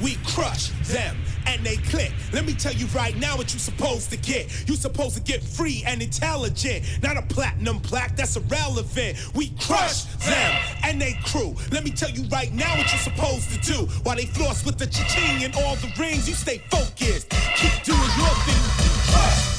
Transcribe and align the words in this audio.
we 0.00 0.16
crush 0.26 0.68
them 0.88 1.16
and 1.46 1.64
they 1.64 1.76
click. 1.76 2.12
Let 2.32 2.44
me 2.44 2.54
tell 2.54 2.72
you 2.72 2.86
right 2.86 3.16
now 3.16 3.36
what 3.36 3.52
you 3.52 3.58
supposed 3.58 4.10
to 4.10 4.16
get. 4.16 4.68
You 4.68 4.74
supposed 4.74 5.16
to 5.16 5.22
get 5.22 5.42
free 5.42 5.82
and 5.86 6.02
intelligent, 6.02 6.84
not 7.02 7.16
a 7.16 7.22
platinum 7.22 7.80
plaque 7.80 8.16
that's 8.16 8.36
irrelevant. 8.36 9.16
We 9.34 9.50
crush 9.60 10.04
them 10.24 10.60
and 10.84 11.00
they 11.00 11.14
crew. 11.24 11.54
Let 11.72 11.84
me 11.84 11.90
tell 11.90 12.10
you 12.10 12.24
right 12.28 12.52
now 12.52 12.76
what 12.76 12.90
you 12.92 12.98
supposed 12.98 13.50
to 13.52 13.60
do. 13.60 13.86
While 14.02 14.16
they 14.16 14.26
floss 14.26 14.64
with 14.64 14.78
the 14.78 14.86
cha-ching 14.86 15.44
and 15.44 15.54
all 15.56 15.76
the 15.76 15.92
rings, 15.98 16.28
you 16.28 16.34
stay 16.34 16.58
focused. 16.70 17.30
Keep 17.56 17.84
doing 17.84 18.10
your 18.18 18.34
thing. 18.44 19.12
Crush 19.12 19.55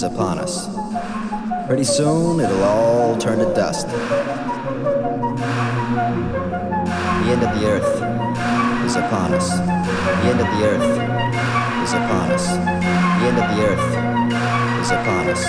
is 0.00 0.04
upon 0.04 0.38
us. 0.38 0.66
Pretty 1.66 1.84
soon 1.84 2.40
it'll 2.40 2.64
all 2.64 3.18
turn 3.18 3.38
to 3.38 3.44
dust. 3.54 3.86
The 3.86 3.98
end 7.28 7.42
of 7.42 7.52
the 7.60 7.66
earth 7.66 8.02
is 8.86 8.96
upon 8.96 9.34
us. 9.34 9.50
The 9.50 10.28
end 10.32 10.40
of 10.40 10.48
the 10.56 10.64
earth 10.64 10.88
is 11.84 11.92
upon 11.92 12.32
us. 12.32 12.46
The 12.48 13.26
end 13.28 13.38
of 13.42 13.46
the 13.52 13.60
earth 13.68 13.86
is 14.80 14.90
upon 14.90 15.28
us. 15.28 15.44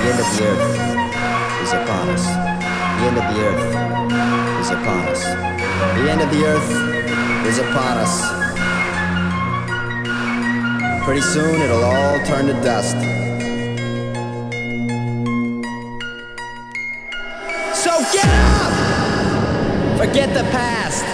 The 0.00 0.08
end 0.08 0.20
of 0.24 0.28
the 0.32 0.44
earth 0.48 0.66
is 1.62 1.72
upon 1.76 2.08
us. 2.08 2.24
The 2.96 3.04
end 3.04 3.18
of 3.20 3.26
the 3.34 3.40
earth 3.44 3.68
is 4.62 4.70
upon 4.70 5.02
us. 5.12 5.22
The 5.98 6.08
end 6.10 6.20
of 6.22 6.30
the 6.30 6.42
earth 6.46 6.70
is 7.46 7.58
upon 7.58 7.98
us. 8.00 8.14
Pretty 11.04 11.20
soon 11.20 11.60
it'll 11.60 11.84
all 11.84 12.18
turn 12.24 12.46
to 12.46 12.54
dust. 12.64 13.23
Get 18.12 18.26
up! 18.26 19.98
Forget 19.98 20.34
the 20.34 20.44
past. 20.50 21.13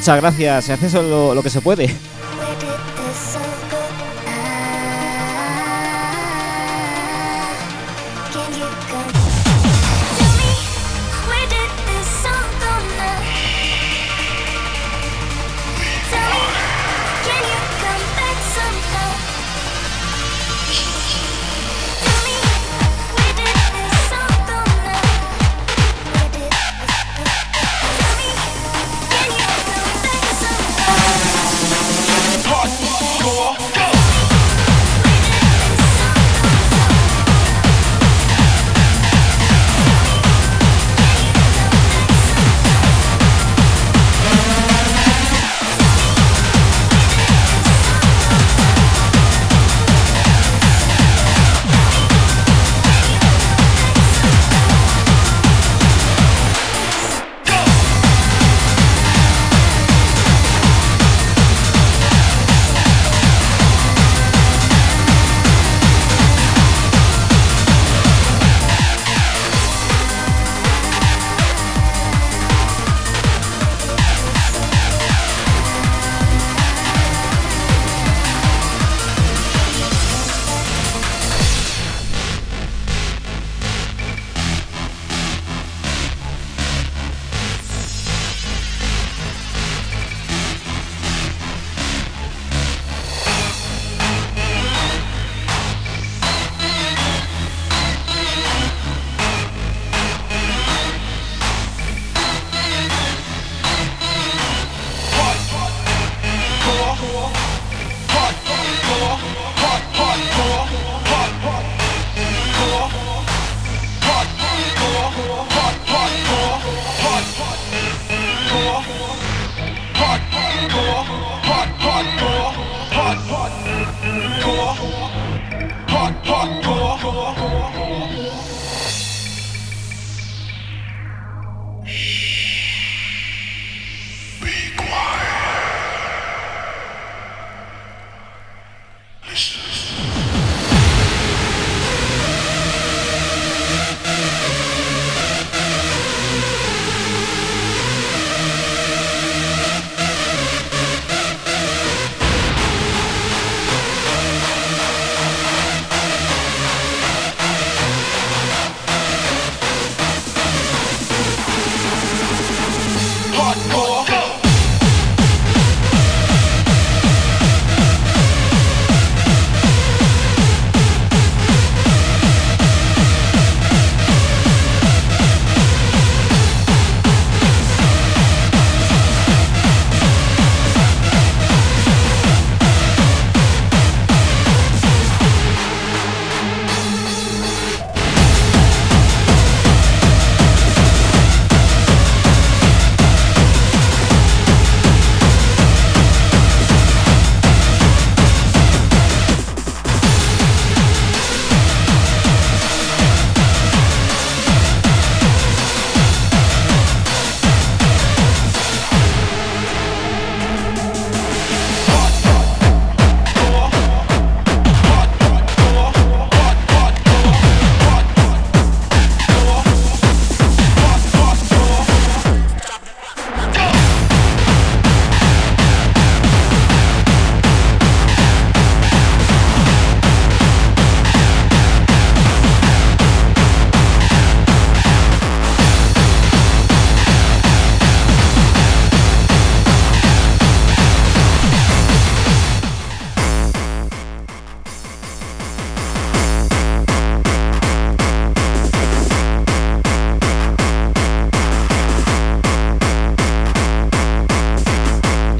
muchas 0.00 0.16
gracias. 0.16 0.64
Se 0.64 0.72
hace 0.72 0.86
eso 0.86 1.02
lo, 1.02 1.34
lo 1.34 1.42
que 1.42 1.50
se 1.50 1.60
puede. 1.60 1.94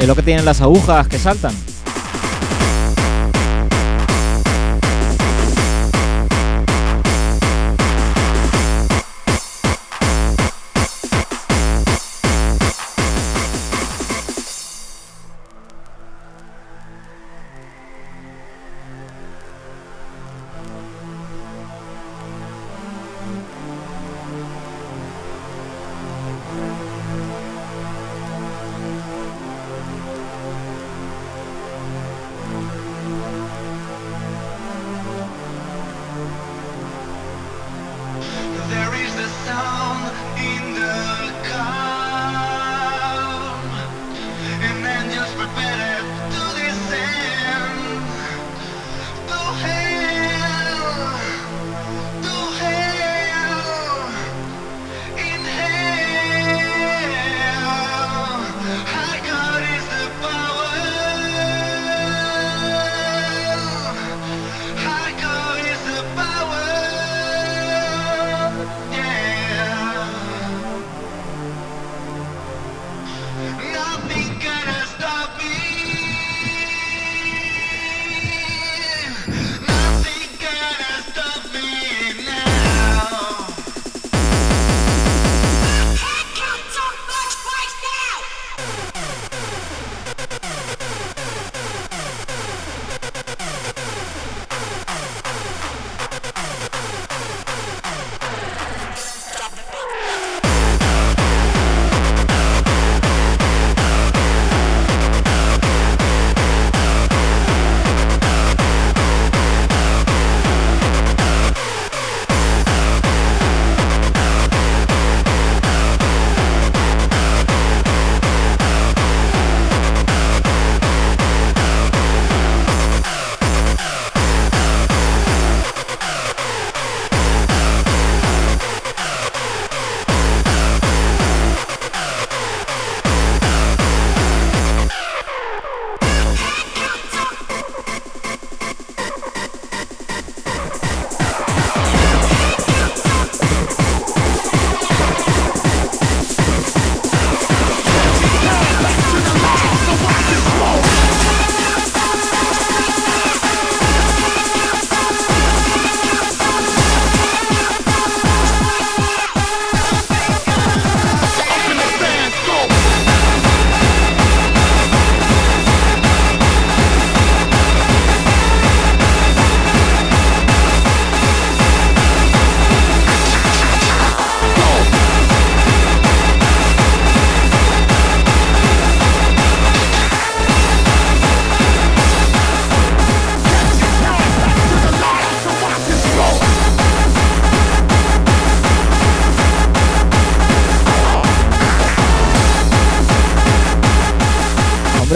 Es 0.01 0.09
lo 0.09 0.17
que 0.17 0.23
tienen 0.23 0.47
las 0.47 0.63
agujas 0.63 1.07
que 1.09 1.19
saltan. 1.19 1.55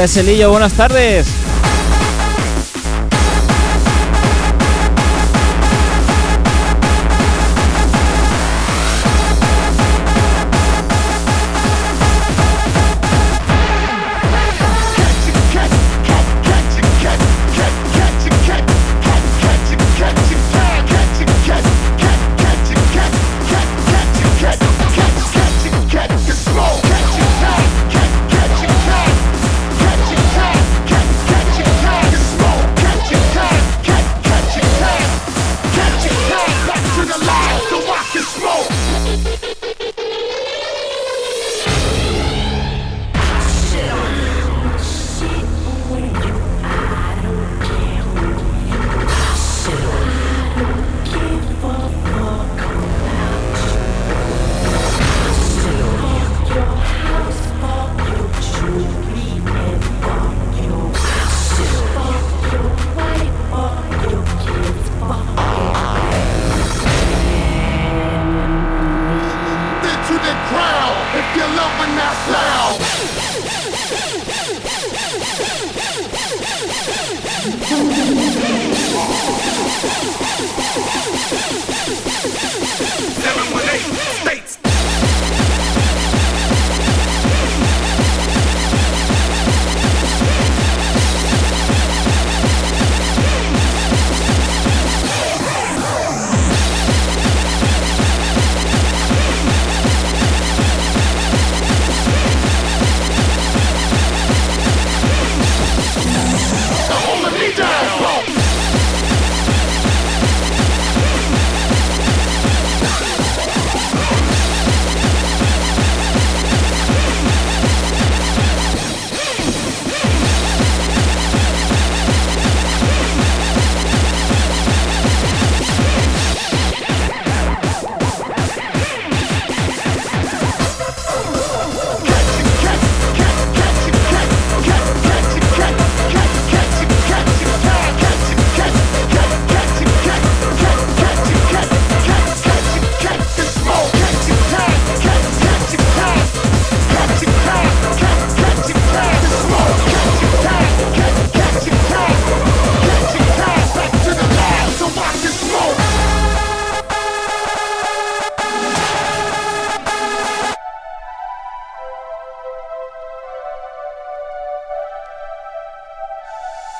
Andrés 0.04 0.18
Elillo, 0.18 0.50
buenas 0.50 0.74
tardes. 0.74 1.43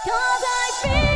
Cause 0.04 0.12
I 0.12 0.70
feel 0.82 1.13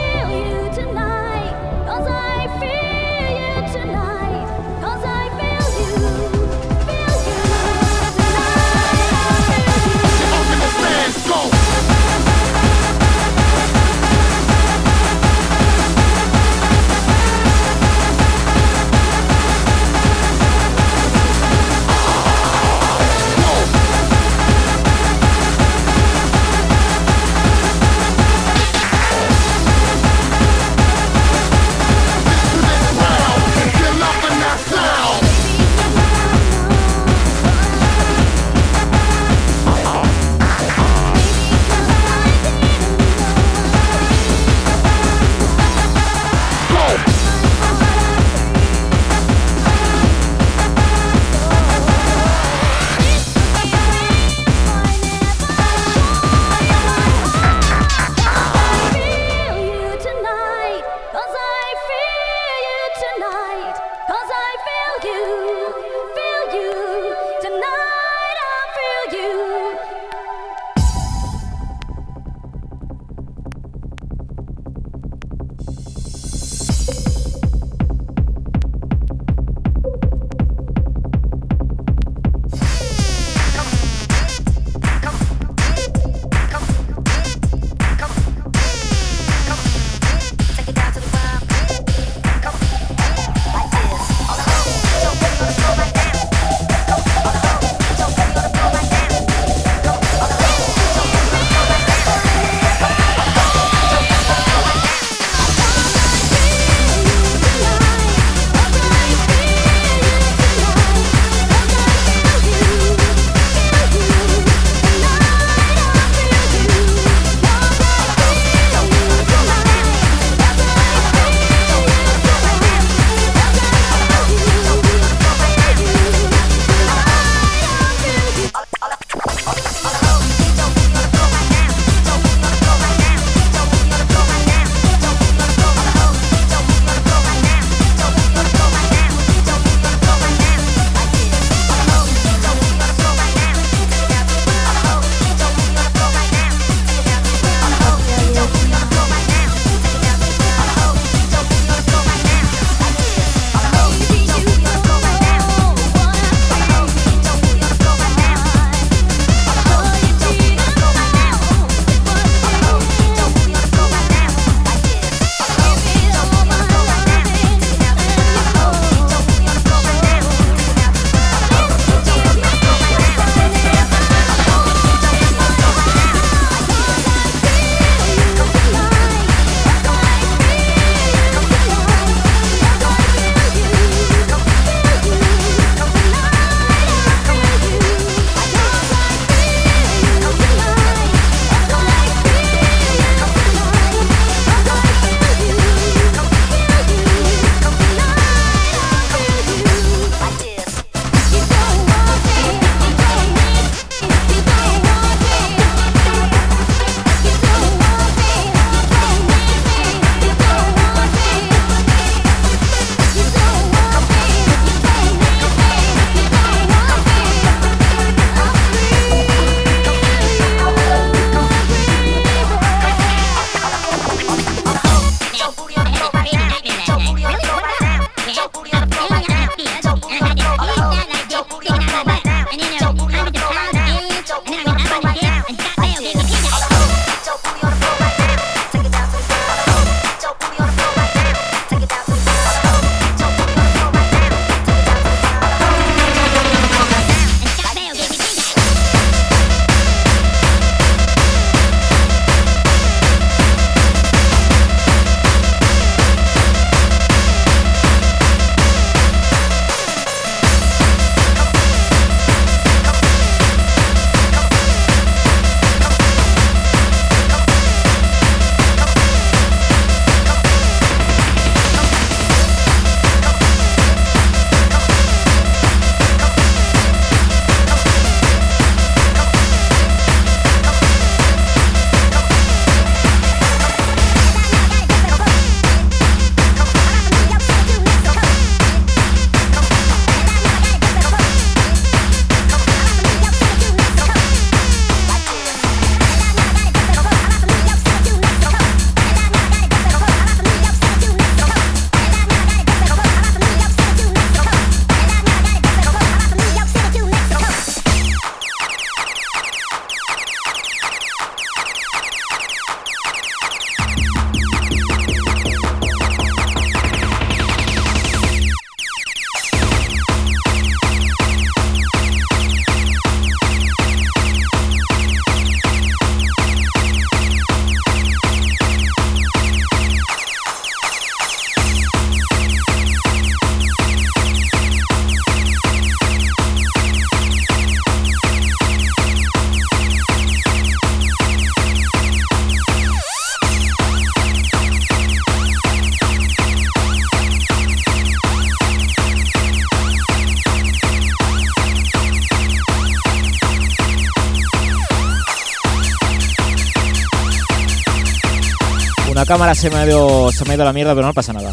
cámara 359.29 359.55
se 359.55 359.69
me, 359.69 359.77
ha 359.77 359.87
ido, 359.87 360.33
se 360.33 360.43
me 360.47 360.55
ha 360.55 360.57
la 360.57 360.73
mierda, 360.73 360.95
pero 360.95 361.07
no 361.07 361.13
pasa 361.13 361.35
nada. 361.35 361.53